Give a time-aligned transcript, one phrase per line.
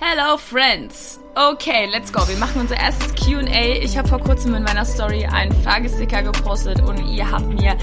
[0.00, 1.18] Hello Friends!
[1.34, 2.20] Okay, let's go.
[2.28, 3.82] Wir machen unser erstes QA.
[3.82, 7.76] Ich habe vor kurzem in meiner Story einen Fragesticker gepostet und ihr habt mir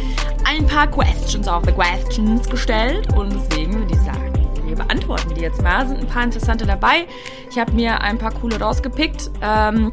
[0.46, 4.32] ein paar Questions auf the Questions gestellt und deswegen würde ich sagen,
[4.66, 5.86] wir beantworten die jetzt mal.
[5.86, 7.06] Sind ein paar interessante dabei.
[7.50, 9.30] Ich habe mir ein paar coole rausgepickt.
[9.42, 9.92] Ähm,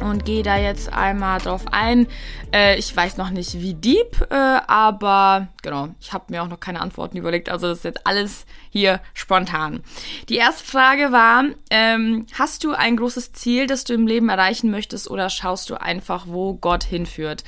[0.00, 2.06] und gehe da jetzt einmal drauf ein.
[2.52, 6.60] Äh, ich weiß noch nicht, wie deep, äh, aber genau, ich habe mir auch noch
[6.60, 7.48] keine Antworten überlegt.
[7.48, 9.82] Also das ist jetzt alles hier spontan.
[10.28, 14.70] Die erste Frage war, ähm, hast du ein großes Ziel, das du im Leben erreichen
[14.70, 17.44] möchtest oder schaust du einfach, wo Gott hinführt?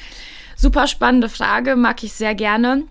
[0.56, 2.84] Super spannende Frage, mag ich sehr gerne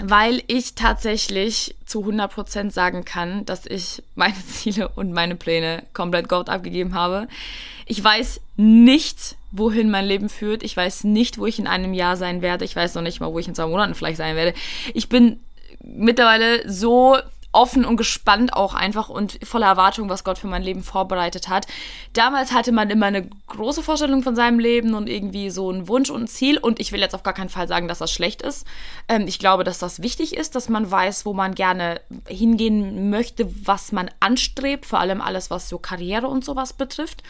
[0.00, 6.28] weil ich tatsächlich zu 100% sagen kann, dass ich meine Ziele und meine Pläne komplett
[6.28, 7.28] Gott abgegeben habe.
[7.86, 10.62] Ich weiß nicht, wohin mein Leben führt.
[10.62, 12.64] Ich weiß nicht, wo ich in einem Jahr sein werde.
[12.64, 14.54] Ich weiß noch nicht mal, wo ich in zwei Monaten vielleicht sein werde.
[14.92, 15.40] Ich bin
[15.82, 17.16] mittlerweile so
[17.52, 21.66] offen und gespannt auch einfach und voller Erwartung, was Gott für mein Leben vorbereitet hat.
[22.12, 26.10] Damals hatte man immer eine große Vorstellung von seinem Leben und irgendwie so einen Wunsch
[26.10, 26.58] und ein Ziel.
[26.58, 28.66] Und ich will jetzt auf gar keinen Fall sagen, dass das schlecht ist.
[29.08, 33.50] Ähm, ich glaube, dass das wichtig ist, dass man weiß, wo man gerne hingehen möchte,
[33.66, 37.22] was man anstrebt, vor allem alles, was so Karriere und sowas betrifft.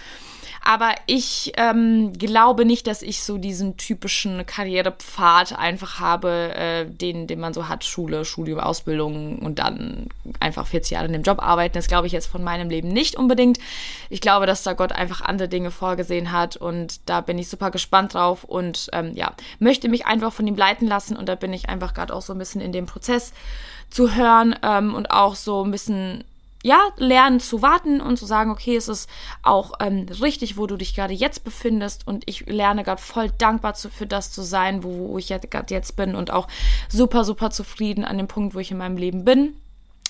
[0.69, 7.27] Aber ich ähm, glaube nicht, dass ich so diesen typischen Karrierepfad einfach habe, äh, den,
[7.27, 10.09] den man so hat, Schule, Studium, Ausbildung und dann
[10.41, 11.73] einfach 40 Jahre in dem Job arbeiten.
[11.73, 13.59] Das glaube ich jetzt von meinem Leben nicht unbedingt.
[14.11, 17.71] Ich glaube, dass da Gott einfach andere Dinge vorgesehen hat und da bin ich super
[17.71, 21.55] gespannt drauf und ähm, ja, möchte mich einfach von ihm leiten lassen und da bin
[21.55, 23.33] ich einfach gerade auch so ein bisschen in dem Prozess
[23.89, 26.25] zu hören ähm, und auch so ein bisschen
[26.65, 29.09] ja, lernen zu warten und zu sagen, okay, es ist
[29.43, 33.75] auch ähm, richtig, wo du dich gerade jetzt befindest und ich lerne gerade voll dankbar
[33.75, 36.49] zu, für das zu sein, wo, wo ich gerade jetzt bin und auch
[36.89, 39.55] super, super zufrieden an dem Punkt, wo ich in meinem Leben bin.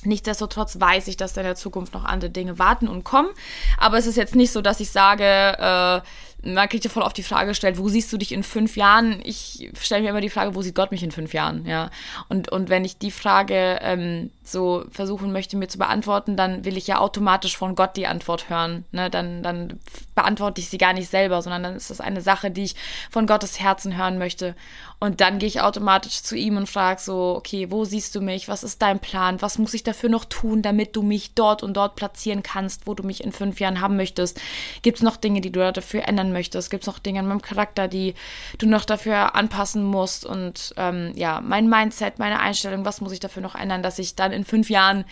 [0.04, 3.28] Nichtsdestotrotz weiß ich, dass da in der Zukunft noch andere Dinge warten und kommen.
[3.76, 6.00] Aber es ist jetzt nicht so, dass ich sage, äh,
[6.48, 9.20] man kriegt ja voll auf die Frage gestellt, wo siehst du dich in fünf Jahren?
[9.24, 11.66] Ich stelle mir immer die Frage, wo sieht Gott mich in fünf Jahren?
[11.66, 11.90] Ja.
[12.28, 16.76] Und, und wenn ich die Frage ähm, so versuchen möchte, mir zu beantworten, dann will
[16.76, 18.84] ich ja automatisch von Gott die Antwort hören.
[18.92, 19.10] Ne?
[19.10, 19.80] Dann, dann
[20.14, 22.74] beantworte ich sie gar nicht selber, sondern dann ist das eine Sache, die ich
[23.10, 24.54] von Gottes Herzen hören möchte.
[25.00, 28.48] Und dann gehe ich automatisch zu ihm und frage so, okay, wo siehst du mich?
[28.48, 29.40] Was ist dein Plan?
[29.40, 32.94] Was muss ich dafür noch tun, damit du mich dort und dort platzieren kannst, wo
[32.94, 34.40] du mich in fünf Jahren haben möchtest?
[34.82, 36.68] Gibt es noch Dinge, die du dafür ändern möchtest?
[36.68, 38.14] Gibt es noch Dinge an meinem Charakter, die
[38.58, 40.26] du noch dafür anpassen musst?
[40.26, 44.16] Und ähm, ja, mein Mindset, meine Einstellung, was muss ich dafür noch ändern, dass ich
[44.16, 45.04] dann in fünf Jahren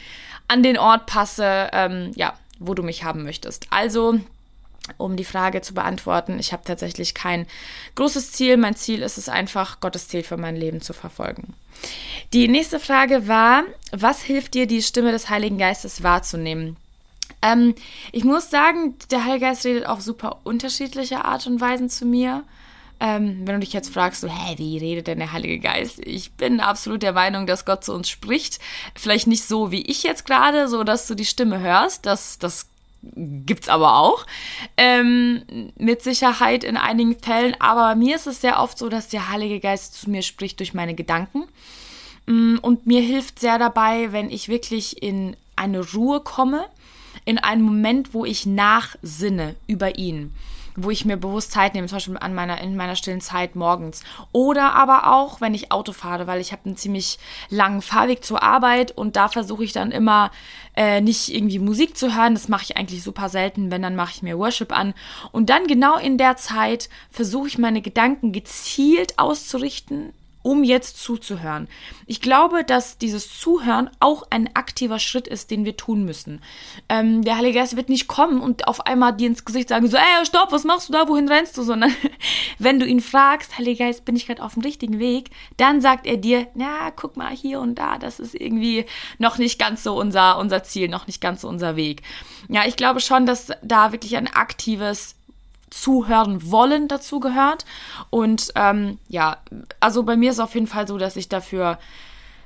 [0.48, 3.66] an den Ort passe, ähm, ja, wo du mich haben möchtest.
[3.70, 4.20] Also,
[4.96, 7.46] um die Frage zu beantworten, ich habe tatsächlich kein
[7.96, 8.56] großes Ziel.
[8.56, 11.54] Mein Ziel ist es einfach, Gottes Ziel für mein Leben zu verfolgen.
[12.32, 16.76] Die nächste Frage war, was hilft dir, die Stimme des Heiligen Geistes wahrzunehmen?
[17.42, 17.74] Ähm,
[18.12, 22.44] ich muss sagen, der Heilige Geist redet auf super unterschiedliche Art und Weisen zu mir.
[22.98, 26.00] Ähm, wenn du dich jetzt fragst, so, hä, wie redet denn der Heilige Geist?
[26.04, 28.58] Ich bin absolut der Meinung, dass Gott zu uns spricht.
[28.94, 32.06] Vielleicht nicht so wie ich jetzt gerade, so dass du die Stimme hörst.
[32.06, 32.68] Das, das
[33.02, 34.26] gibt's aber auch.
[34.76, 35.42] Ähm,
[35.76, 37.54] mit Sicherheit in einigen Fällen.
[37.58, 40.72] Aber mir ist es sehr oft so, dass der Heilige Geist zu mir spricht durch
[40.72, 41.44] meine Gedanken.
[42.26, 46.64] Mm, und mir hilft sehr dabei, wenn ich wirklich in eine Ruhe komme,
[47.24, 50.32] in einen Moment, wo ich nachsinne über ihn
[50.76, 54.02] wo ich mir bewusst Zeit nehme, zum Beispiel an meiner, in meiner stillen Zeit morgens.
[54.32, 58.42] Oder aber auch, wenn ich Auto fahre, weil ich habe einen ziemlich langen Fahrweg zur
[58.42, 60.30] Arbeit und da versuche ich dann immer
[60.76, 62.34] äh, nicht irgendwie Musik zu hören.
[62.34, 63.70] Das mache ich eigentlich super selten.
[63.70, 64.94] Wenn, dann mache ich mir Worship an.
[65.32, 70.12] Und dann genau in der Zeit versuche ich meine Gedanken gezielt auszurichten
[70.46, 71.66] um jetzt zuzuhören.
[72.06, 76.40] Ich glaube, dass dieses Zuhören auch ein aktiver Schritt ist, den wir tun müssen.
[76.88, 79.96] Ähm, der Heilige Geist wird nicht kommen und auf einmal dir ins Gesicht sagen, so,
[79.96, 81.64] ey, stopp, was machst du da, wohin rennst du?
[81.64, 81.92] Sondern
[82.60, 86.06] wenn du ihn fragst, Heiliger Geist, bin ich gerade auf dem richtigen Weg, dann sagt
[86.06, 88.86] er dir, na, guck mal hier und da, das ist irgendwie
[89.18, 92.02] noch nicht ganz so unser, unser Ziel, noch nicht ganz so unser Weg.
[92.48, 95.16] Ja, ich glaube schon, dass da wirklich ein aktives
[95.70, 97.64] zuhören wollen dazu gehört.
[98.10, 99.38] Und ähm, ja,
[99.80, 101.78] also bei mir ist auf jeden Fall so, dass ich dafür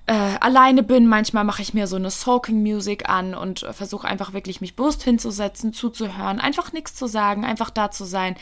[0.06, 1.06] äh, alleine bin.
[1.06, 5.02] Manchmal mache ich mir so eine Soaking Music an und versuche einfach wirklich mich bewusst
[5.02, 8.36] hinzusetzen, zuzuhören, einfach nichts zu sagen, einfach da zu sein.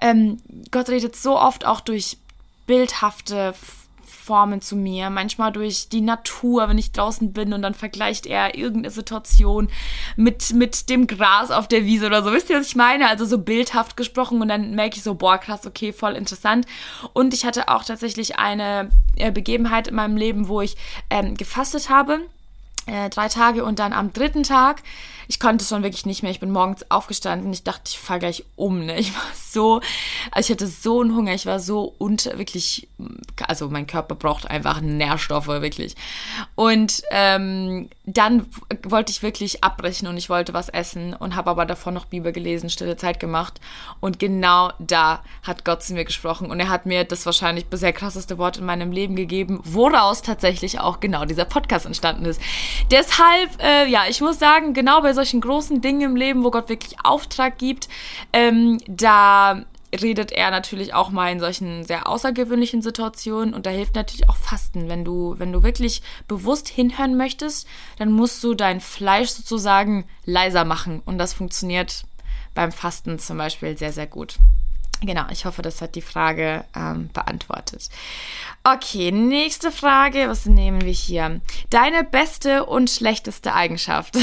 [0.00, 0.38] Ähm,
[0.70, 2.18] Gott redet so oft auch durch
[2.66, 3.54] bildhafte
[4.26, 8.56] Formen zu mir, manchmal durch die Natur, wenn ich draußen bin und dann vergleicht er
[8.56, 9.68] irgendeine Situation
[10.16, 12.32] mit, mit dem Gras auf der Wiese oder so.
[12.32, 13.08] Wisst ihr, was ich meine?
[13.08, 16.66] Also so bildhaft gesprochen und dann merke ich so, boah, krass, okay, voll interessant.
[17.12, 20.76] Und ich hatte auch tatsächlich eine äh, Begebenheit in meinem Leben, wo ich
[21.08, 22.20] ähm, gefastet habe
[22.86, 24.82] Äh, drei Tage und dann am dritten Tag
[25.28, 26.30] ich konnte schon wirklich nicht mehr.
[26.30, 27.52] Ich bin morgens aufgestanden.
[27.52, 28.86] Ich dachte, ich falle gleich um.
[28.86, 28.98] Ne?
[28.98, 29.80] Ich war so,
[30.30, 31.34] also ich hatte so einen Hunger.
[31.34, 32.88] Ich war so unter, wirklich,
[33.46, 35.94] also mein Körper braucht einfach Nährstoffe, wirklich.
[36.54, 38.46] Und ähm, dann
[38.84, 42.30] wollte ich wirklich abbrechen und ich wollte was essen und habe aber davor noch Bibel
[42.30, 43.60] gelesen, stille Zeit gemacht.
[43.98, 47.92] Und genau da hat Gott zu mir gesprochen und er hat mir das wahrscheinlich bisher
[47.92, 52.40] krasseste Wort in meinem Leben gegeben, woraus tatsächlich auch genau dieser Podcast entstanden ist.
[52.92, 56.68] Deshalb, äh, ja, ich muss sagen, genau bei solchen großen Dingen im Leben, wo Gott
[56.68, 57.88] wirklich Auftrag gibt,
[58.32, 59.64] ähm, da
[60.02, 64.36] redet er natürlich auch mal in solchen sehr außergewöhnlichen Situationen und da hilft natürlich auch
[64.36, 64.88] Fasten.
[64.88, 67.66] Wenn du, wenn du wirklich bewusst hinhören möchtest,
[67.98, 72.04] dann musst du dein Fleisch sozusagen leiser machen und das funktioniert
[72.54, 74.36] beim Fasten zum Beispiel sehr, sehr gut.
[75.02, 77.88] Genau, ich hoffe, das hat die Frage ähm, beantwortet.
[78.64, 80.28] Okay, nächste Frage.
[80.28, 81.40] Was nehmen wir hier?
[81.68, 84.16] Deine beste und schlechteste Eigenschaft.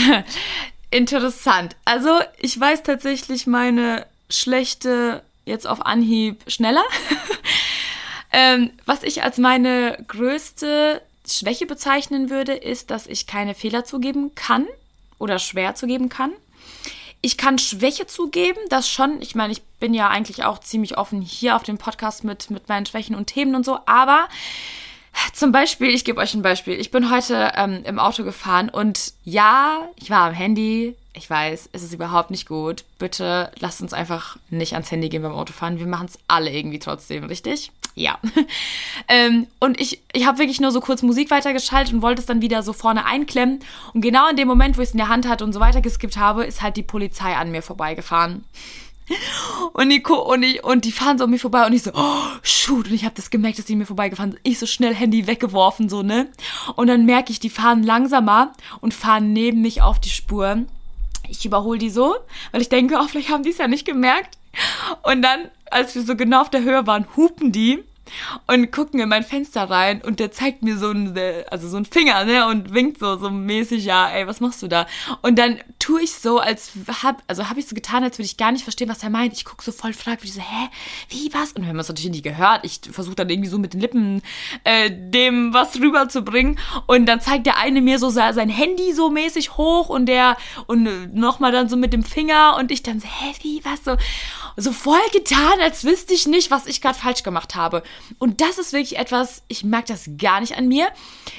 [0.89, 1.75] Interessant.
[1.85, 2.09] Also,
[2.39, 6.83] ich weiß tatsächlich meine schlechte jetzt auf Anhieb schneller.
[8.31, 14.35] ähm, was ich als meine größte Schwäche bezeichnen würde, ist, dass ich keine Fehler zugeben
[14.35, 14.67] kann
[15.19, 16.31] oder schwer zugeben kann.
[17.21, 19.21] Ich kann Schwäche zugeben, das schon.
[19.21, 22.67] Ich meine, ich bin ja eigentlich auch ziemlich offen hier auf dem Podcast mit, mit
[22.67, 24.27] meinen Schwächen und Themen und so, aber
[25.31, 26.73] zum Beispiel, ich gebe euch ein Beispiel.
[26.79, 30.95] Ich bin heute ähm, im Auto gefahren und ja, ich war am Handy.
[31.15, 32.85] Ich weiß, es ist überhaupt nicht gut.
[32.97, 35.77] Bitte lasst uns einfach nicht ans Handy gehen beim Autofahren.
[35.77, 37.71] Wir machen es alle irgendwie trotzdem, richtig?
[37.93, 38.17] Ja.
[39.07, 42.41] ähm, und ich, ich habe wirklich nur so kurz Musik weitergeschaltet und wollte es dann
[42.41, 43.59] wieder so vorne einklemmen.
[43.93, 45.81] Und genau in dem Moment, wo ich es in der Hand hatte und so weiter
[45.81, 48.43] geskippt habe, ist halt die Polizei an mir vorbeigefahren.
[49.73, 52.23] Und die, und, ich, und die fahren so an mir vorbei und ich so, oh,
[52.41, 52.87] shoot.
[52.87, 54.41] Und ich habe das gemerkt, dass die mir vorbeigefahren sind.
[54.43, 56.29] Ich so schnell Handy weggeworfen, so, ne?
[56.75, 60.63] Und dann merke ich, die fahren langsamer und fahren neben mich auf die Spur.
[61.37, 62.15] Ich überhole die so,
[62.51, 64.37] weil ich denke, oh, vielleicht haben die es ja nicht gemerkt.
[65.01, 67.83] Und dann, als wir so genau auf der Höhe waren, hupen die
[68.47, 71.17] und gucken in mein Fenster rein und der zeigt mir so ein,
[71.49, 74.67] also so ein Finger, ne, und winkt so, so mäßig, ja, ey, was machst du
[74.67, 74.87] da?
[75.21, 76.71] Und dann tue ich so, als
[77.01, 79.33] hab, also habe ich so getan, als würde ich gar nicht verstehen, was er meint.
[79.33, 80.69] Ich gucke so voll fragwürdig, so, hä,
[81.09, 81.53] wie, was?
[81.53, 82.61] Und wir haben es natürlich nicht gehört.
[82.63, 84.21] Ich versuche dann irgendwie so mit den Lippen
[84.63, 89.57] äh, dem was rüberzubringen und dann zeigt der eine mir so sein Handy so mäßig
[89.57, 93.07] hoch und der, und äh, nochmal dann so mit dem Finger und ich dann so,
[93.07, 93.97] hä, wie, was, so
[94.55, 97.83] so voll getan, als wüsste ich nicht, was ich gerade falsch gemacht habe.
[98.19, 100.87] Und das ist wirklich etwas, ich merke das gar nicht an mir.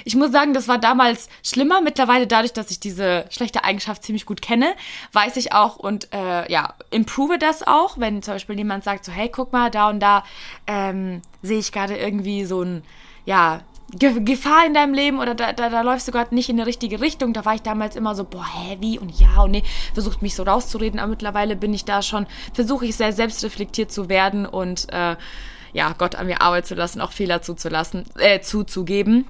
[0.04, 1.80] Ich muss sagen, das war damals schlimmer.
[1.80, 4.74] Mittlerweile, dadurch, dass ich diese schlechte Eigenschaft ziemlich gut kenne,
[5.12, 9.12] weiß ich auch und äh, ja, improve das auch, wenn zum Beispiel jemand sagt, so,
[9.12, 10.24] hey, guck mal, da und da
[10.66, 12.82] ähm, sehe ich gerade irgendwie so ein,
[13.24, 13.62] ja,
[13.96, 17.00] Gefahr in deinem Leben oder da, da, da läufst du gerade nicht in die richtige
[17.00, 17.32] Richtung.
[17.32, 18.46] Da war ich damals immer so, boah,
[18.80, 19.62] wie und ja und nee,
[19.92, 24.08] versucht mich so rauszureden, aber mittlerweile bin ich da schon, versuche ich sehr selbstreflektiert zu
[24.08, 25.16] werden und äh,
[25.74, 29.26] ja, Gott an mir arbeiten zu lassen, auch Fehler zuzulassen, äh, zuzugeben.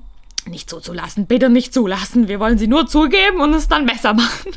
[0.46, 2.29] Nicht zuzulassen, bitte nicht zulassen.
[2.29, 4.52] Wir wollen sie nur zugeben und es dann besser machen.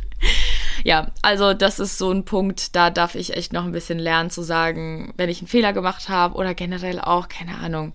[0.84, 4.30] ja, also das ist so ein Punkt, da darf ich echt noch ein bisschen lernen
[4.30, 7.94] zu sagen, wenn ich einen Fehler gemacht habe oder generell auch, keine Ahnung,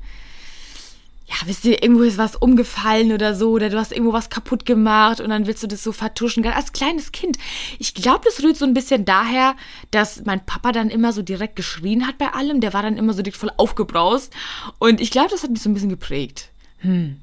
[1.32, 4.66] ja, wisst ihr, irgendwo ist was umgefallen oder so, oder du hast irgendwo was kaputt
[4.66, 6.44] gemacht und dann willst du das so vertuschen.
[6.46, 7.38] Als kleines Kind.
[7.78, 9.54] Ich glaube, das rührt so ein bisschen daher,
[9.90, 12.60] dass mein Papa dann immer so direkt geschrien hat bei allem.
[12.60, 14.32] Der war dann immer so direkt voll aufgebraust.
[14.78, 16.50] Und ich glaube, das hat mich so ein bisschen geprägt.
[16.80, 17.16] Hm.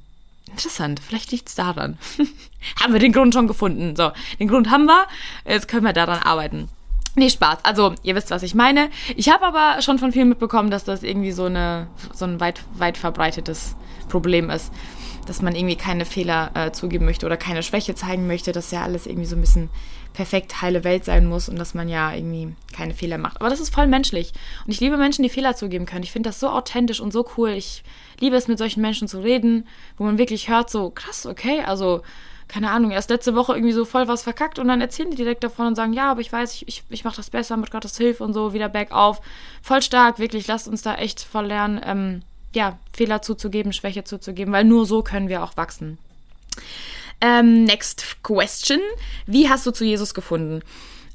[0.49, 1.99] Interessant, vielleicht liegt es daran.
[2.81, 3.95] haben wir den Grund schon gefunden.
[3.95, 5.05] So, den Grund haben wir,
[5.45, 6.67] jetzt können wir daran arbeiten.
[7.15, 7.59] Nee, Spaß.
[7.63, 8.89] Also, ihr wisst, was ich meine.
[9.15, 12.61] Ich habe aber schon von vielen mitbekommen, dass das irgendwie so, eine, so ein weit,
[12.73, 13.75] weit verbreitetes
[14.09, 14.71] Problem ist,
[15.25, 18.83] dass man irgendwie keine Fehler äh, zugeben möchte oder keine Schwäche zeigen möchte, dass ja
[18.83, 19.69] alles irgendwie so ein bisschen
[20.13, 23.39] perfekt heile Welt sein muss und dass man ja irgendwie keine Fehler macht.
[23.39, 24.33] Aber das ist voll menschlich.
[24.65, 26.03] Und ich liebe Menschen, die Fehler zugeben können.
[26.03, 27.49] Ich finde das so authentisch und so cool.
[27.51, 27.83] Ich
[28.19, 32.01] liebe es, mit solchen Menschen zu reden, wo man wirklich hört, so krass, okay, also
[32.49, 35.43] keine Ahnung, erst letzte Woche irgendwie so voll was verkackt und dann erzählen die direkt
[35.43, 37.95] davon und sagen, ja, aber ich weiß, ich, ich, ich mache das besser mit Gottes
[37.95, 39.21] Hilfe und so, wieder bergauf.
[39.61, 44.53] Voll stark, wirklich, lasst uns da echt voll lernen, ähm, ja, Fehler zuzugeben, Schwäche zuzugeben,
[44.53, 45.97] weil nur so können wir auch wachsen.
[47.21, 48.79] Ähm, next question.
[49.25, 50.61] Wie hast du zu Jesus gefunden?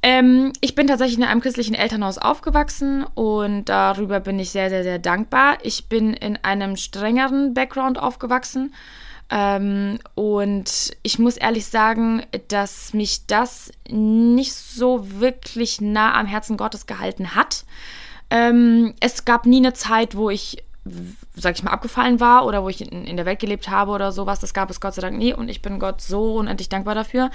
[0.02, 4.82] Ähm, ich bin tatsächlich in einem christlichen Elternhaus aufgewachsen und darüber bin ich sehr, sehr,
[4.82, 5.56] sehr dankbar.
[5.62, 8.74] Ich bin in einem strengeren Background aufgewachsen
[9.30, 16.58] ähm, und ich muss ehrlich sagen, dass mich das nicht so wirklich nah am Herzen
[16.58, 17.64] Gottes gehalten hat.
[18.28, 20.62] Ähm, es gab nie eine Zeit, wo ich
[21.34, 24.12] sag ich mal, abgefallen war oder wo ich in, in der Welt gelebt habe oder
[24.12, 24.40] sowas.
[24.40, 27.30] Das gab es Gott sei Dank nie und ich bin Gott so unendlich dankbar dafür.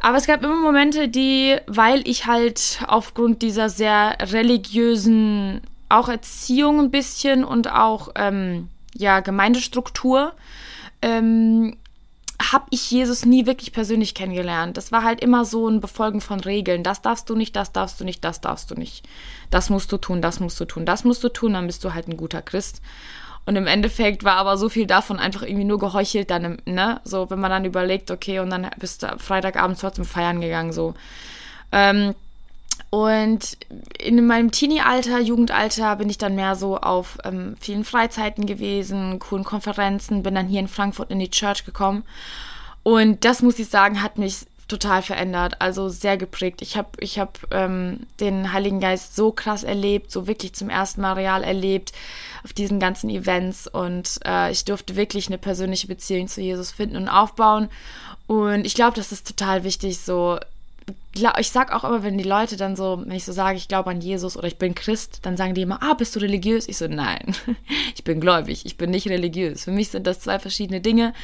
[0.00, 6.80] Aber es gab immer Momente, die, weil ich halt aufgrund dieser sehr religiösen auch Erziehung
[6.80, 10.34] ein bisschen und auch ähm, ja Gemeindestruktur
[11.02, 11.76] ähm,
[12.40, 14.76] habe ich Jesus nie wirklich persönlich kennengelernt.
[14.76, 16.82] Das war halt immer so ein Befolgen von Regeln.
[16.82, 19.06] Das darfst du nicht, das darfst du nicht, das darfst du nicht.
[19.50, 21.94] Das musst du tun, das musst du tun, das musst du tun, dann bist du
[21.94, 22.80] halt ein guter Christ.
[23.46, 27.00] Und im Endeffekt war aber so viel davon einfach irgendwie nur geheuchelt dann, ne?
[27.04, 30.94] So, wenn man dann überlegt, okay, und dann bist du Freitagabend trotzdem feiern gegangen, so.
[31.70, 32.14] Ähm,
[32.94, 33.58] und
[33.98, 39.42] in meinem Teenie-Alter, Jugendalter bin ich dann mehr so auf ähm, vielen Freizeiten gewesen, coolen
[39.42, 42.04] Konferenzen, bin dann hier in Frankfurt in die Church gekommen.
[42.84, 46.62] Und das muss ich sagen, hat mich total verändert, also sehr geprägt.
[46.62, 51.00] Ich habe ich hab, ähm, den Heiligen Geist so krass erlebt, so wirklich zum ersten
[51.00, 51.90] Mal real erlebt
[52.44, 56.94] auf diesen ganzen Events und äh, ich durfte wirklich eine persönliche Beziehung zu Jesus finden
[56.96, 57.70] und aufbauen.
[58.28, 60.38] Und ich glaube, das ist total wichtig, so
[61.38, 63.90] ich sag auch immer, wenn die Leute dann so, wenn ich so sage, ich glaube
[63.90, 66.68] an Jesus oder ich bin Christ, dann sagen die immer, ah, bist du religiös?
[66.68, 67.36] Ich so, nein,
[67.94, 69.64] ich bin gläubig, ich bin nicht religiös.
[69.64, 71.14] Für mich sind das zwei verschiedene Dinge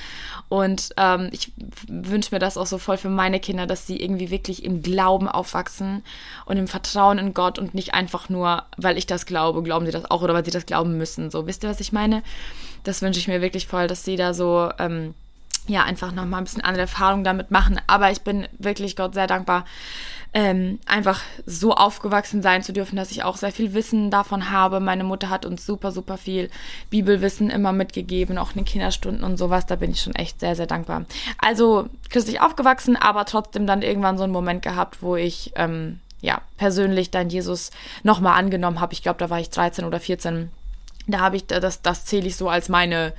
[0.48, 1.52] und ähm, ich
[1.88, 5.28] wünsche mir das auch so voll für meine Kinder, dass sie irgendwie wirklich im Glauben
[5.28, 6.04] aufwachsen
[6.46, 9.92] und im Vertrauen in Gott und nicht einfach nur, weil ich das glaube, glauben sie
[9.92, 11.30] das auch oder weil sie das glauben müssen.
[11.30, 12.22] So, wisst ihr, was ich meine?
[12.84, 15.14] Das wünsche ich mir wirklich voll, dass sie da so ähm,
[15.66, 17.80] ja, einfach nochmal ein bisschen andere Erfahrungen damit machen.
[17.86, 19.64] Aber ich bin wirklich Gott sehr dankbar,
[20.32, 24.78] ähm, einfach so aufgewachsen sein zu dürfen, dass ich auch sehr viel Wissen davon habe.
[24.78, 26.50] Meine Mutter hat uns super, super viel
[26.88, 29.66] Bibelwissen immer mitgegeben, auch in den Kinderstunden und sowas.
[29.66, 31.04] Da bin ich schon echt sehr, sehr dankbar.
[31.38, 36.42] Also christlich aufgewachsen, aber trotzdem dann irgendwann so einen Moment gehabt, wo ich, ähm, ja,
[36.58, 37.70] persönlich dann Jesus
[38.04, 38.92] nochmal angenommen habe.
[38.92, 40.50] Ich glaube, da war ich 13 oder 14.
[41.08, 43.14] Da habe ich, das, das zähle ich so als meine,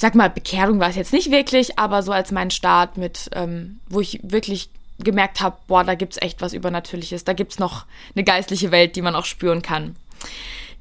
[0.00, 3.80] sag mal, Bekehrung war es jetzt nicht wirklich, aber so als mein Start mit, ähm,
[3.88, 8.22] wo ich wirklich gemerkt habe, boah, da gibt's echt was Übernatürliches, da gibt's noch eine
[8.22, 9.96] geistliche Welt, die man auch spüren kann.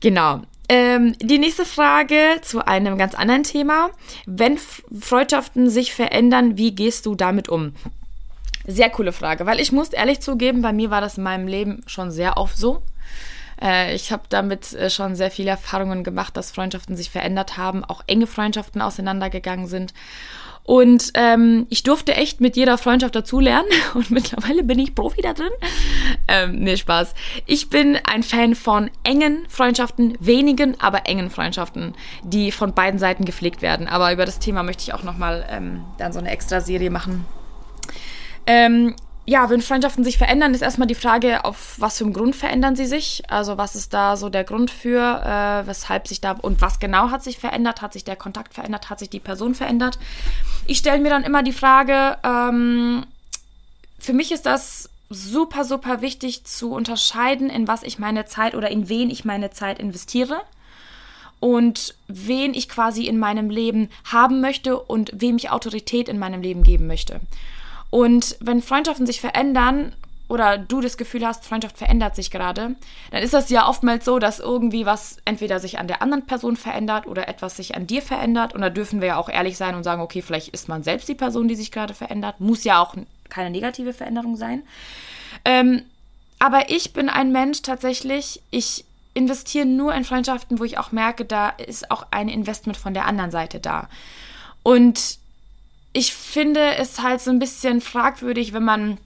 [0.02, 0.42] Genau.
[0.70, 3.90] Ähm, die nächste Frage zu einem ganz anderen Thema.
[4.28, 4.60] Wenn
[5.00, 7.74] Freundschaften sich verändern, wie gehst du damit um?
[8.68, 11.82] Sehr coole Frage, weil ich muss ehrlich zugeben, bei mir war das in meinem Leben
[11.88, 12.84] schon sehr oft so.
[13.62, 17.84] Äh, ich habe damit äh, schon sehr viele Erfahrungen gemacht, dass Freundschaften sich verändert haben,
[17.84, 19.94] auch enge Freundschaften auseinandergegangen sind.
[20.68, 25.34] Und ähm, ich durfte echt mit jeder Freundschaft dazulernen und mittlerweile bin ich Profi da
[25.34, 25.52] drin.
[26.28, 27.14] Ähm, nee, Spaß.
[27.46, 33.24] Ich bin ein Fan von engen Freundschaften, wenigen, aber engen Freundschaften, die von beiden Seiten
[33.24, 33.88] gepflegt werden.
[33.88, 37.26] Aber über das Thema möchte ich auch nochmal ähm, dann so eine extra Serie machen.
[38.46, 38.94] Ähm,
[39.30, 42.78] ja, wenn Freundschaften sich verändern, ist erstmal die Frage, auf was für einen Grund verändern
[42.78, 43.24] sie sich?
[43.28, 47.12] Also was ist da so der Grund für, äh, weshalb sich da und was genau
[47.12, 47.82] hat sich verändert?
[47.82, 48.90] Hat sich der Kontakt verändert?
[48.90, 50.00] Hat sich die Person verändert?
[50.66, 53.06] Ich stelle mir dann immer die Frage, ähm,
[54.00, 58.72] für mich ist das super, super wichtig zu unterscheiden, in was ich meine Zeit oder
[58.72, 60.40] in wen ich meine Zeit investiere
[61.42, 66.42] und wen ich quasi in meinem Leben haben möchte und wem ich Autorität in meinem
[66.42, 67.20] Leben geben möchte.
[67.90, 69.94] Und wenn Freundschaften sich verändern
[70.28, 72.76] oder du das Gefühl hast, Freundschaft verändert sich gerade,
[73.12, 76.58] dann ist das ja oftmals so, dass irgendwie was entweder sich an der anderen Person
[76.58, 78.54] verändert oder etwas sich an dir verändert.
[78.54, 81.08] Und da dürfen wir ja auch ehrlich sein und sagen, okay, vielleicht ist man selbst
[81.08, 82.40] die Person, die sich gerade verändert.
[82.40, 82.96] Muss ja auch
[83.30, 84.64] keine negative Veränderung sein.
[85.46, 85.84] Ähm,
[86.40, 91.26] aber ich bin ein Mensch tatsächlich, ich investiere nur in Freundschaften, wo ich auch merke,
[91.26, 93.90] da ist auch ein Investment von der anderen Seite da.
[94.62, 95.18] Und
[95.98, 99.00] ich finde es halt so ein bisschen fragwürdig, wenn man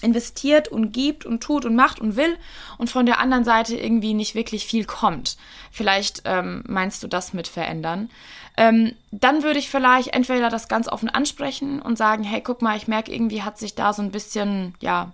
[0.00, 2.36] investiert und gibt und tut und macht und will
[2.78, 5.36] und von der anderen Seite irgendwie nicht wirklich viel kommt.
[5.70, 8.10] Vielleicht ähm, meinst du das mit verändern.
[8.56, 12.76] Ähm, dann würde ich vielleicht entweder das ganz offen ansprechen und sagen, hey, guck mal,
[12.76, 15.12] ich merke, irgendwie hat sich da so ein bisschen, ja,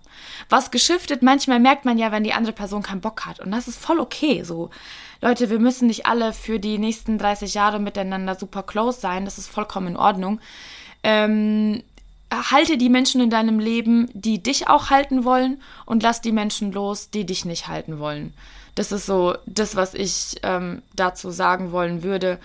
[0.48, 1.20] was geschiftet.
[1.20, 3.38] Manchmal merkt man ja, wenn die andere Person keinen Bock hat.
[3.40, 4.44] Und das ist voll okay.
[4.44, 4.70] So,
[5.20, 9.26] Leute, wir müssen nicht alle für die nächsten 30 Jahre miteinander super close sein.
[9.26, 10.40] Das ist vollkommen in Ordnung.
[11.02, 11.82] Ähm,
[12.30, 16.72] halte die Menschen in deinem Leben, die dich auch halten wollen und lass die Menschen
[16.72, 18.34] los, die dich nicht halten wollen.
[18.74, 22.38] Das ist so das, was ich ähm, dazu sagen wollen würde.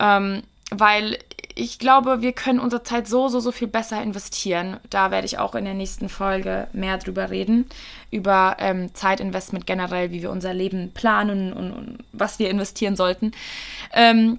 [0.00, 1.18] Ähm, weil
[1.54, 4.76] ich glaube, wir können unsere Zeit so, so, so viel besser investieren.
[4.90, 7.66] Da werde ich auch in der nächsten Folge mehr drüber reden.
[8.10, 13.32] Über ähm, Zeitinvestment generell, wie wir unser Leben planen und, und was wir investieren sollten.
[13.92, 14.38] Ähm,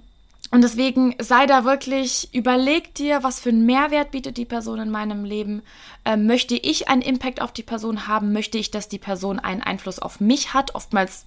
[0.51, 4.89] und deswegen sei da wirklich, überleg dir, was für einen Mehrwert bietet die Person in
[4.89, 5.61] meinem Leben.
[6.05, 8.33] Ähm, möchte ich einen Impact auf die Person haben?
[8.33, 10.73] Möchte ich, dass die Person einen Einfluss auf mich hat?
[10.73, 11.25] Oftmals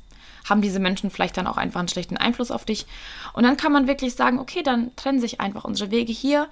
[0.48, 2.86] haben diese Menschen vielleicht dann auch einfach einen schlechten Einfluss auf dich.
[3.32, 6.48] Und dann kann man wirklich sagen, okay, dann trennen sich einfach unsere Wege hier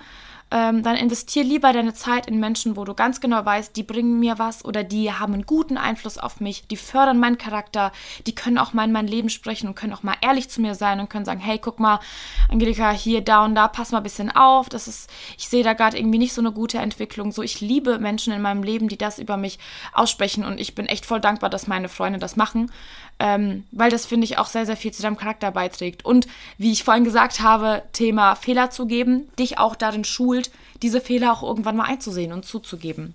[0.51, 4.19] ähm, dann investier lieber deine Zeit in Menschen, wo du ganz genau weißt, die bringen
[4.19, 7.93] mir was oder die haben einen guten Einfluss auf mich, die fördern meinen Charakter,
[8.27, 10.75] die können auch mal in mein Leben sprechen und können auch mal ehrlich zu mir
[10.75, 12.01] sein und können sagen, hey, guck mal,
[12.49, 15.73] Angelika, hier, da und da, pass mal ein bisschen auf, das ist, ich sehe da
[15.73, 17.31] gerade irgendwie nicht so eine gute Entwicklung.
[17.33, 19.59] So, ich liebe Menschen in meinem Leben, die das über mich
[19.93, 22.73] aussprechen und ich bin echt voll dankbar, dass meine Freunde das machen,
[23.21, 26.05] ähm, weil das finde ich auch sehr, sehr viel zu deinem Charakter beiträgt.
[26.05, 26.27] Und
[26.59, 30.05] wie ich vorhin gesagt habe, Thema Fehler zu geben, dich auch darin
[30.41, 30.51] schult,
[30.83, 33.15] diese Fehler auch irgendwann mal einzusehen und zuzugeben.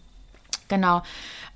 [0.67, 1.03] Genau.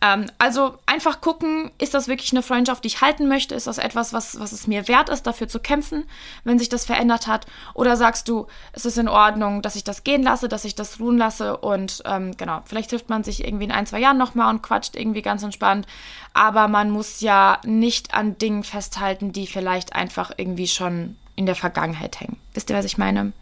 [0.02, 3.56] Ähm, also einfach gucken, ist das wirklich eine Freundschaft, die ich halten möchte?
[3.56, 6.06] Ist das etwas, was, was es mir wert ist, dafür zu kämpfen,
[6.44, 7.48] wenn sich das verändert hat?
[7.74, 11.00] Oder sagst du, es ist in Ordnung, dass ich das gehen lasse, dass ich das
[11.00, 14.54] ruhen lasse und ähm, genau, vielleicht trifft man sich irgendwie in ein, zwei Jahren nochmal
[14.54, 15.88] und quatscht irgendwie ganz entspannt.
[16.36, 21.56] Aber man muss ja nicht an Dingen festhalten, die vielleicht einfach irgendwie schon in der
[21.56, 22.38] Vergangenheit hängen.
[22.54, 23.34] Wisst ihr, was ich meine?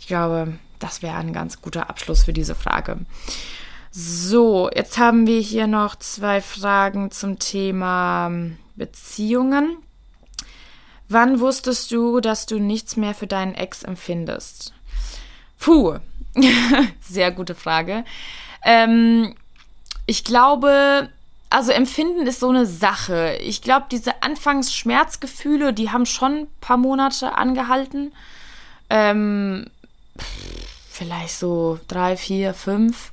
[0.00, 2.98] Ich glaube, das wäre ein ganz guter Abschluss für diese Frage.
[3.90, 9.78] So, jetzt haben wir hier noch zwei Fragen zum Thema ähm, Beziehungen.
[11.08, 14.74] Wann wusstest du, dass du nichts mehr für deinen Ex empfindest?
[15.58, 15.98] Puh,
[17.00, 18.04] sehr gute Frage.
[18.62, 19.34] Ähm,
[20.04, 21.08] ich glaube,
[21.48, 23.38] also empfinden ist so eine Sache.
[23.40, 28.12] Ich glaube, diese Anfangsschmerzgefühle, die haben schon ein paar Monate angehalten.
[28.90, 29.66] Ähm,
[30.90, 33.12] vielleicht so drei, vier, fünf.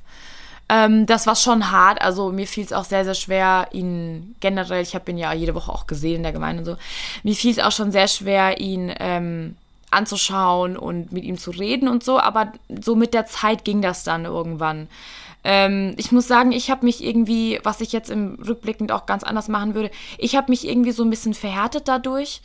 [0.68, 2.00] Ähm, das war schon hart.
[2.00, 5.54] Also mir fiel es auch sehr, sehr schwer, ihn generell, ich habe ihn ja jede
[5.54, 6.76] Woche auch gesehen in der Gemeinde und so,
[7.22, 9.56] mir fiel es auch schon sehr schwer, ihn ähm,
[9.90, 12.18] anzuschauen und mit ihm zu reden und so.
[12.18, 14.88] Aber so mit der Zeit ging das dann irgendwann.
[15.44, 19.22] Ähm, ich muss sagen, ich habe mich irgendwie, was ich jetzt im Rückblickend auch ganz
[19.22, 22.40] anders machen würde, ich habe mich irgendwie so ein bisschen verhärtet dadurch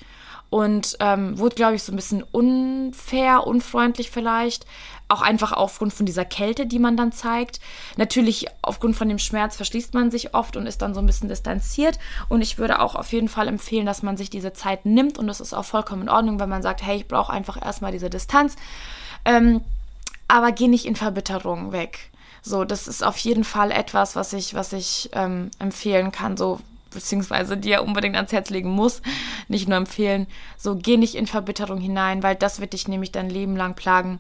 [0.50, 4.66] und ähm, wurde, glaube ich, so ein bisschen unfair, unfreundlich vielleicht.
[5.08, 7.60] Auch einfach aufgrund von dieser Kälte, die man dann zeigt.
[7.98, 11.30] Natürlich aufgrund von dem Schmerz verschließt man sich oft und ist dann so ein bisschen
[11.30, 11.98] distanziert.
[12.30, 15.18] Und ich würde auch auf jeden Fall empfehlen, dass man sich diese Zeit nimmt.
[15.18, 17.92] Und das ist auch vollkommen in Ordnung, wenn man sagt, hey, ich brauche einfach erstmal
[17.92, 18.56] diese Distanz.
[19.26, 19.62] Ähm,
[20.28, 22.12] aber geh nicht in Verbitterung weg.
[22.42, 26.38] So, das ist auf jeden Fall etwas, was ich, was ich ähm, empfehlen kann.
[26.38, 26.60] So,
[26.92, 29.02] beziehungsweise dir unbedingt ans Herz legen muss,
[29.48, 33.30] nicht nur empfehlen, so geh nicht in Verbitterung hinein, weil das wird dich nämlich dein
[33.30, 34.20] Leben lang plagen.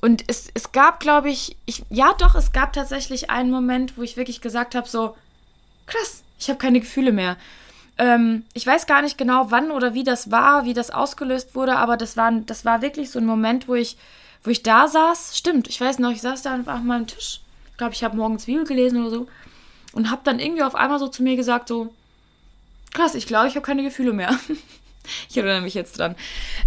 [0.00, 4.02] Und es, es gab, glaube ich, ich, ja doch, es gab tatsächlich einen Moment, wo
[4.02, 5.16] ich wirklich gesagt habe, so,
[5.86, 7.36] krass, ich habe keine Gefühle mehr.
[7.98, 11.76] Ähm, ich weiß gar nicht genau, wann oder wie das war, wie das ausgelöst wurde,
[11.76, 13.96] aber das war, das war wirklich so ein Moment, wo ich,
[14.44, 15.36] wo ich da saß.
[15.36, 17.40] Stimmt, ich weiß noch, ich saß da einfach an meinem Tisch.
[17.72, 19.26] Ich glaube, ich habe morgens Bibel gelesen oder so.
[19.92, 21.92] Und habe dann irgendwie auf einmal so zu mir gesagt, so,
[22.92, 24.38] krass, ich glaube, ich habe keine Gefühle mehr.
[25.28, 26.14] ich erinnere mich jetzt dran.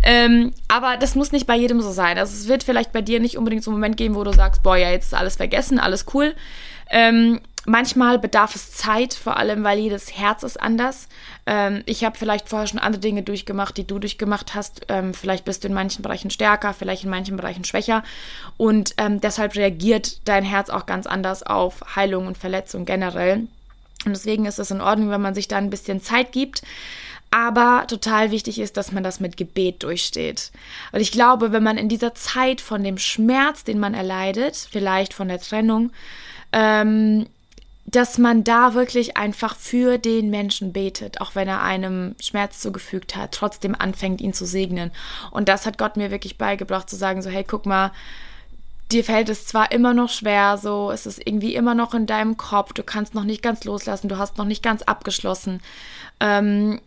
[0.03, 2.17] Ähm, aber das muss nicht bei jedem so sein.
[2.17, 4.63] Also es wird vielleicht bei dir nicht unbedingt so einen Moment geben, wo du sagst,
[4.63, 6.35] boah, ja, jetzt ist alles vergessen, alles cool.
[6.89, 11.07] Ähm, manchmal bedarf es Zeit, vor allem weil jedes Herz ist anders.
[11.45, 14.81] Ähm, ich habe vielleicht vorher schon andere Dinge durchgemacht, die du durchgemacht hast.
[14.89, 18.03] Ähm, vielleicht bist du in manchen Bereichen stärker, vielleicht in manchen Bereichen schwächer.
[18.57, 23.47] Und ähm, deshalb reagiert dein Herz auch ganz anders auf Heilung und Verletzung generell.
[24.05, 26.61] Und deswegen ist es in Ordnung, wenn man sich da ein bisschen Zeit gibt.
[27.33, 30.51] Aber total wichtig ist, dass man das mit Gebet durchsteht.
[30.91, 35.13] Und ich glaube, wenn man in dieser Zeit von dem Schmerz, den man erleidet, vielleicht
[35.13, 35.91] von der Trennung,
[36.51, 37.27] ähm,
[37.85, 43.15] dass man da wirklich einfach für den Menschen betet, auch wenn er einem Schmerz zugefügt
[43.15, 44.91] hat, trotzdem anfängt, ihn zu segnen.
[45.31, 47.91] Und das hat Gott mir wirklich beigebracht, zu sagen, so, hey, guck mal,
[48.91, 52.37] dir fällt es zwar immer noch schwer, so es ist irgendwie immer noch in deinem
[52.37, 55.61] Kopf, du kannst noch nicht ganz loslassen, du hast noch nicht ganz abgeschlossen.
[56.19, 56.79] Ähm,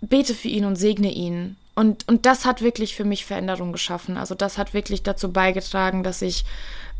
[0.00, 1.56] bete für ihn und segne ihn.
[1.74, 4.16] Und, und das hat wirklich für mich Veränderung geschaffen.
[4.16, 6.44] Also das hat wirklich dazu beigetragen, dass ich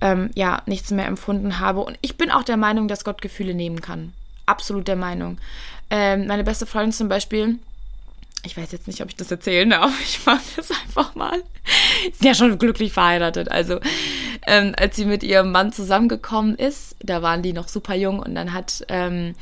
[0.03, 1.81] ähm, ja nichts mehr empfunden habe.
[1.81, 4.13] Und ich bin auch der Meinung, dass Gott Gefühle nehmen kann.
[4.45, 5.39] Absolut der Meinung.
[5.89, 7.59] Ähm, meine beste Freundin zum Beispiel,
[8.45, 9.93] ich weiß jetzt nicht, ob ich das erzählen darf.
[10.03, 11.43] Ich mache es einfach mal.
[12.03, 13.51] Sie ist ja schon glücklich verheiratet.
[13.51, 13.81] Also,
[14.47, 18.35] ähm, als sie mit ihrem Mann zusammengekommen ist, da waren die noch super jung und
[18.35, 19.35] dann hat ähm,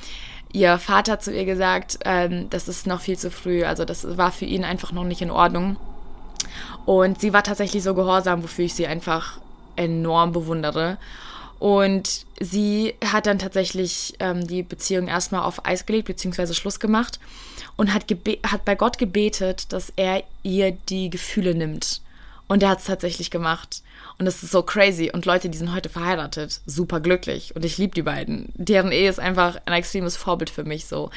[0.52, 3.64] ihr Vater zu ihr gesagt, ähm, das ist noch viel zu früh.
[3.64, 5.76] Also, das war für ihn einfach noch nicht in Ordnung.
[6.86, 9.38] Und sie war tatsächlich so gehorsam, wofür ich sie einfach
[9.76, 10.98] enorm bewundere.
[11.58, 17.18] Und sie hat dann tatsächlich ähm, die Beziehung erstmal auf Eis gelegt, beziehungsweise Schluss gemacht
[17.76, 18.04] und hat,
[18.46, 22.00] hat bei Gott gebetet, dass er ihr die Gefühle nimmt.
[22.46, 23.82] Und der hat es tatsächlich gemacht.
[24.18, 25.10] Und das ist so crazy.
[25.12, 27.56] Und Leute, die sind heute verheiratet, super glücklich.
[27.56, 28.52] Und ich liebe die beiden.
[28.54, 31.10] Deren Ehe ist einfach ein extremes Vorbild für mich so.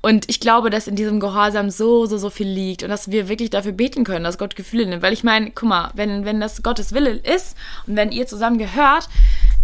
[0.00, 3.28] Und ich glaube, dass in diesem Gehorsam so, so, so viel liegt und dass wir
[3.28, 5.02] wirklich dafür beten können, dass Gott Gefühle nimmt.
[5.02, 8.58] Weil ich meine, guck mal, wenn, wenn das Gottes Wille ist und wenn ihr zusammen
[8.58, 9.08] gehört,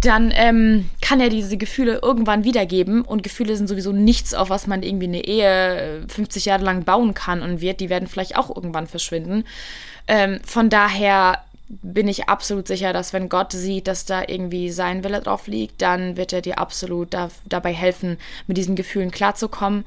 [0.06, 3.02] dann ähm, kann er diese Gefühle irgendwann wiedergeben.
[3.02, 7.14] Und Gefühle sind sowieso nichts, auf was man irgendwie eine Ehe 50 Jahre lang bauen
[7.14, 7.80] kann und wird.
[7.80, 9.44] Die werden vielleicht auch irgendwann verschwinden.
[10.06, 15.02] Ähm, von daher bin ich absolut sicher, dass wenn Gott sieht, dass da irgendwie sein
[15.02, 19.84] Wille drauf liegt, dann wird er dir absolut da, dabei helfen, mit diesen Gefühlen klarzukommen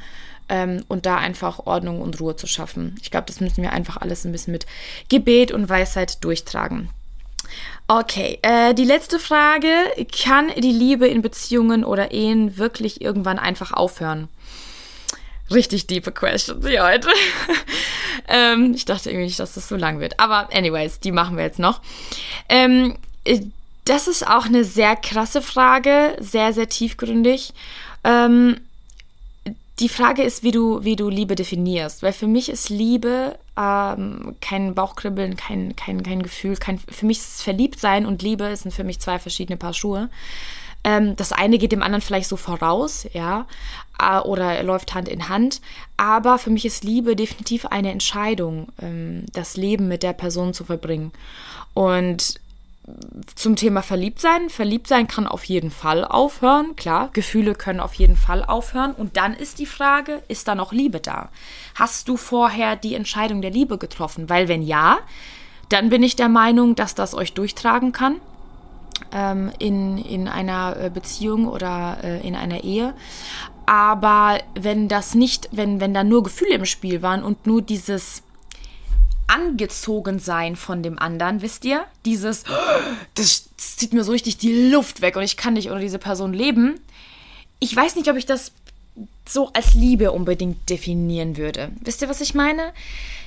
[0.49, 2.95] ähm, und da einfach Ordnung und Ruhe zu schaffen.
[3.01, 4.65] Ich glaube, das müssen wir einfach alles ein bisschen mit
[5.09, 6.89] Gebet und Weisheit durchtragen.
[7.87, 9.69] Okay, äh, die letzte Frage.
[10.23, 14.27] Kann die Liebe in Beziehungen oder Ehen wirklich irgendwann einfach aufhören?
[15.49, 17.07] Richtig diepe Questions hier heute.
[18.27, 20.19] ähm, ich dachte irgendwie nicht, dass das so lang wird.
[20.19, 21.81] Aber anyways, die machen wir jetzt noch.
[22.49, 23.41] Ähm, äh,
[23.85, 27.53] das ist auch eine sehr krasse Frage, sehr, sehr tiefgründig.
[28.03, 28.59] Ähm,
[29.79, 32.01] die Frage ist, wie du, wie du Liebe definierst.
[32.01, 36.55] Weil für mich ist Liebe ähm, kein Bauchkribbeln, kein, kein, kein Gefühl.
[36.55, 40.09] Kein, für mich ist Verliebtsein und Liebe sind für mich zwei verschiedene Paar Schuhe.
[40.83, 43.45] Ähm, das eine geht dem anderen vielleicht so voraus, ja,
[44.25, 45.61] oder läuft Hand in Hand.
[45.95, 50.63] Aber für mich ist Liebe definitiv eine Entscheidung, ähm, das Leben mit der Person zu
[50.63, 51.11] verbringen.
[51.73, 52.39] Und
[53.35, 54.49] zum Thema Verliebtsein.
[54.49, 56.75] Verliebtsein kann auf jeden Fall aufhören.
[56.75, 58.93] Klar, Gefühle können auf jeden Fall aufhören.
[58.93, 61.29] Und dann ist die Frage, ist da noch Liebe da?
[61.75, 64.29] Hast du vorher die Entscheidung der Liebe getroffen?
[64.29, 64.99] Weil wenn ja,
[65.69, 68.21] dann bin ich der Meinung, dass das euch durchtragen kann
[69.11, 72.93] ähm, in, in einer äh, Beziehung oder äh, in einer Ehe.
[73.65, 78.23] Aber wenn das nicht, wenn, wenn da nur Gefühle im Spiel waren und nur dieses
[79.27, 81.85] angezogen sein von dem anderen, wisst ihr?
[82.05, 82.43] Dieses,
[83.15, 86.33] das zieht mir so richtig die Luft weg und ich kann nicht ohne diese Person
[86.33, 86.79] leben.
[87.59, 88.51] Ich weiß nicht, ob ich das
[89.27, 91.71] so als Liebe unbedingt definieren würde.
[91.81, 92.73] Wisst ihr, was ich meine?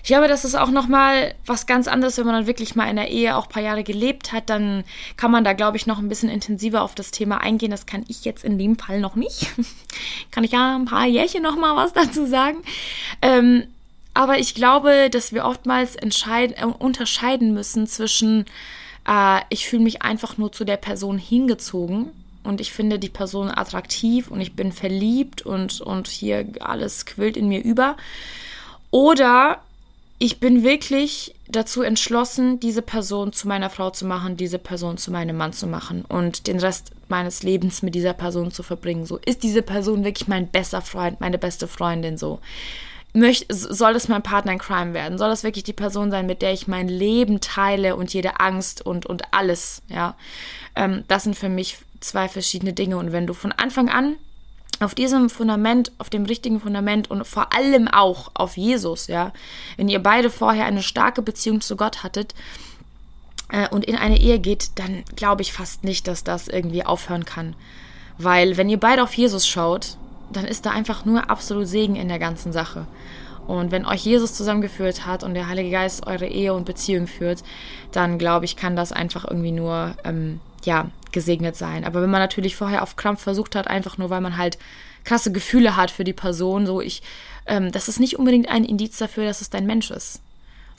[0.03, 2.97] Ich glaube, das ist auch nochmal was ganz anderes, wenn man dann wirklich mal in
[2.97, 4.85] der Ehe auch ein paar Jahre gelebt hat, dann
[5.17, 7.71] kann man da, glaube ich, noch ein bisschen intensiver auf das Thema eingehen.
[7.71, 9.49] Das kann ich jetzt in dem Fall noch nicht.
[10.31, 12.59] kann ich ja ein paar Jährchen nochmal was dazu sagen.
[13.21, 13.65] Ähm,
[14.15, 18.47] aber ich glaube, dass wir oftmals äh, unterscheiden müssen zwischen,
[19.09, 22.11] äh, ich fühle mich einfach nur zu der Person hingezogen
[22.43, 27.37] und ich finde die Person attraktiv und ich bin verliebt und, und hier alles quillt
[27.37, 27.97] in mir über.
[28.91, 29.61] Oder
[30.19, 35.11] ich bin wirklich dazu entschlossen, diese Person zu meiner Frau zu machen, diese Person zu
[35.11, 39.07] meinem Mann zu machen und den Rest meines Lebens mit dieser Person zu verbringen.
[39.07, 42.41] So ist diese Person wirklich mein bester Freund, meine beste Freundin so.
[43.13, 45.19] Möcht, soll das mein Partner in Crime werden?
[45.19, 48.87] Soll das wirklich die Person sein, mit der ich mein Leben teile und jede Angst
[48.87, 50.17] und, und alles, ja?
[50.77, 52.97] Ähm, das sind für mich zwei verschiedene Dinge.
[52.97, 54.17] Und wenn du von Anfang an
[54.81, 59.33] auf diesem Fundament, auf dem richtigen Fundament und vor allem auch auf Jesus, ja,
[59.77, 62.35] wenn ihr beide vorher eine starke Beziehung zu Gott hattet
[63.51, 67.25] äh, und in eine Ehe geht, dann glaube ich fast nicht, dass das irgendwie aufhören
[67.25, 67.55] kann.
[68.17, 69.97] Weil wenn ihr beide auf Jesus schaut,
[70.33, 72.87] dann ist da einfach nur absolut Segen in der ganzen Sache.
[73.47, 77.43] Und wenn euch Jesus zusammengeführt hat und der Heilige Geist eure Ehe und Beziehung führt,
[77.91, 81.85] dann glaube ich, kann das einfach irgendwie nur ähm, ja, gesegnet sein.
[81.85, 84.59] Aber wenn man natürlich vorher auf Krampf versucht hat, einfach nur weil man halt
[85.05, 87.03] krasse Gefühle hat für die Person, so ich,
[87.47, 90.21] ähm, das ist nicht unbedingt ein Indiz dafür, dass es dein Mensch ist.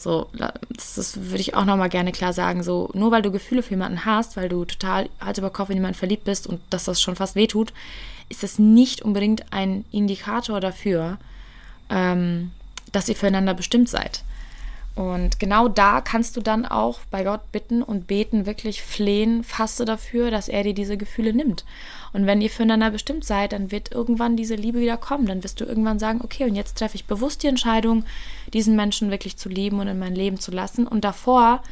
[0.02, 2.64] So, das, das würde ich auch nochmal gerne klar sagen.
[2.64, 5.78] So, nur weil du Gefühle für jemanden hast, weil du total Hals über Kopf in
[5.78, 7.74] jemanden verliebt bist und dass das schon fast wehtut,
[8.30, 11.18] ist das nicht unbedingt ein Indikator dafür,
[11.90, 12.52] ähm,
[12.92, 14.24] dass ihr füreinander bestimmt seid.
[14.94, 19.86] Und genau da kannst du dann auch bei Gott bitten und beten, wirklich flehen, faste
[19.86, 21.64] dafür, dass er dir diese Gefühle nimmt.
[22.12, 25.28] Und wenn ihr füreinander bestimmt seid, dann wird irgendwann diese Liebe wieder kommen.
[25.28, 28.04] Dann wirst du irgendwann sagen, okay, und jetzt treffe ich bewusst die Entscheidung,
[28.54, 30.86] diesen Menschen wirklich zu lieben und in mein Leben zu lassen.
[30.88, 31.64] Und davor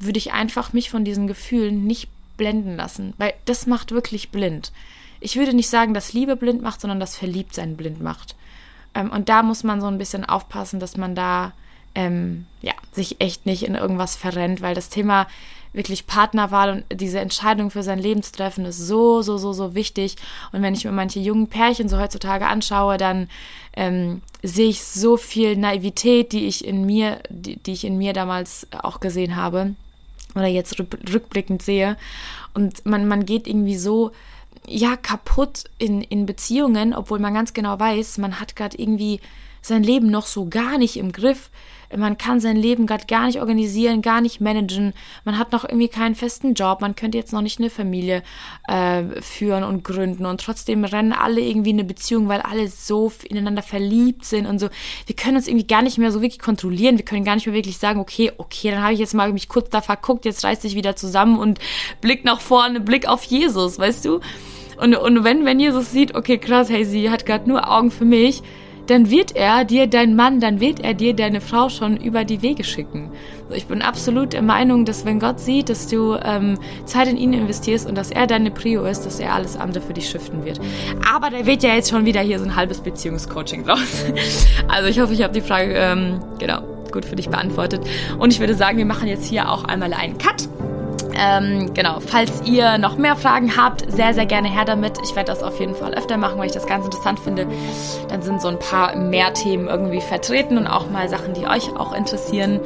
[0.00, 4.72] würde ich einfach mich von diesen Gefühlen nicht blenden lassen, weil das macht wirklich blind.
[5.20, 8.36] Ich würde nicht sagen, dass Liebe blind macht, sondern dass Verliebtsein blind macht.
[8.94, 11.52] Ähm, und da muss man so ein bisschen aufpassen, dass man da
[11.98, 15.26] ähm, ja, sich echt nicht in irgendwas verrennt, weil das Thema
[15.72, 19.74] wirklich Partnerwahl und diese Entscheidung für sein Leben zu treffen ist so, so, so, so
[19.74, 20.14] wichtig.
[20.52, 23.28] Und wenn ich mir manche jungen Pärchen so heutzutage anschaue, dann
[23.74, 28.12] ähm, sehe ich so viel Naivität, die ich in mir, die, die ich in mir
[28.12, 29.74] damals auch gesehen habe
[30.36, 31.96] oder jetzt rückblickend sehe.
[32.54, 34.12] Und man, man geht irgendwie so
[34.68, 39.20] ja kaputt in, in Beziehungen, obwohl man ganz genau weiß, man hat gerade irgendwie
[39.62, 41.50] sein Leben noch so gar nicht im Griff.
[41.96, 44.92] Man kann sein Leben gerade gar nicht organisieren, gar nicht managen.
[45.24, 46.82] Man hat noch irgendwie keinen festen Job.
[46.82, 48.22] Man könnte jetzt noch nicht eine Familie
[48.68, 50.26] äh, führen und gründen.
[50.26, 54.58] Und trotzdem rennen alle irgendwie in eine Beziehung, weil alle so ineinander verliebt sind und
[54.58, 54.68] so.
[55.06, 56.98] Wir können uns irgendwie gar nicht mehr so wirklich kontrollieren.
[56.98, 59.48] Wir können gar nicht mehr wirklich sagen, okay, okay, dann habe ich jetzt mal mich
[59.48, 61.58] kurz da verguckt, jetzt reißt sich wieder zusammen und
[62.02, 64.20] Blick nach vorne, Blick auf Jesus, weißt du?
[64.78, 68.04] Und, und wenn, wenn Jesus sieht, okay, krass, hey, sie hat gerade nur Augen für
[68.04, 68.42] mich,
[68.88, 72.42] dann wird er dir, dein Mann, dann wird er dir deine Frau schon über die
[72.42, 73.10] Wege schicken.
[73.54, 77.32] Ich bin absolut der Meinung, dass wenn Gott sieht, dass du ähm, Zeit in ihn
[77.32, 80.60] investierst und dass er deine Prio ist, dass er alles andere für dich shiften wird.
[81.10, 83.78] Aber da wird ja jetzt schon wieder hier so ein halbes Beziehungscoaching draus.
[84.68, 86.60] Also ich hoffe, ich habe die Frage ähm, genau
[86.92, 87.80] gut für dich beantwortet.
[88.18, 90.48] Und ich würde sagen, wir machen jetzt hier auch einmal einen Cut.
[91.18, 94.98] Ähm, genau, falls ihr noch mehr Fragen habt, sehr, sehr gerne her damit.
[95.02, 97.46] Ich werde das auf jeden Fall öfter machen, weil ich das ganz interessant finde.
[98.08, 101.74] Dann sind so ein paar mehr Themen irgendwie vertreten und auch mal Sachen, die euch
[101.76, 102.60] auch interessieren.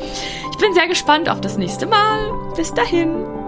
[0.51, 2.33] Ich bin sehr gespannt auf das nächste Mal.
[2.55, 3.42] Bis dahin.